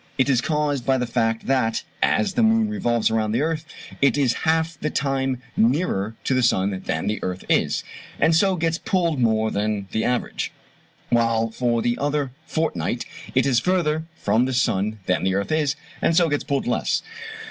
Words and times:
It 0.17 0.29
is 0.31 0.41
caused 0.41 0.83
by 0.83 0.97
the 0.97 1.05
fact 1.05 1.45
that 1.45 1.83
as 2.01 2.33
the 2.33 2.41
moon 2.41 2.69
revolves 2.69 3.11
round 3.11 3.35
the 3.35 3.43
earth 3.43 3.65
it 4.01 4.17
is 4.17 4.33
half 4.49 4.75
the 4.79 4.89
time 4.89 5.39
nearer 5.55 6.15
to 6.23 6.33
the 6.33 6.41
sun 6.41 6.71
than 6.87 7.05
the 7.05 7.21
earth 7.23 7.45
is, 7.47 7.83
and 8.19 8.35
so 8.35 8.55
gets 8.55 8.79
pulled 8.79 9.19
more 9.19 9.51
than 9.51 9.87
the 9.91 10.03
average, 10.03 10.51
while 11.11 11.51
for 11.51 11.83
the 11.83 11.99
other 11.99 12.31
fortnight 12.47 13.05
it 13.35 13.45
is 13.45 13.59
further 13.59 14.05
from 14.15 14.45
the 14.45 14.53
sun 14.53 14.97
than 15.05 15.23
the 15.23 15.35
earth 15.35 15.51
is, 15.51 15.75
and 16.01 16.15
so 16.17 16.29
gets 16.29 16.43
pulled 16.45 16.65
less. 16.65 17.03